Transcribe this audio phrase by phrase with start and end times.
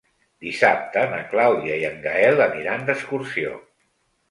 [0.45, 3.57] Dissabte na Clàudia i en Gaël aniran d'excursió.